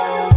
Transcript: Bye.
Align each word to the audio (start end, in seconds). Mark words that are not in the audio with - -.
Bye. 0.00 0.29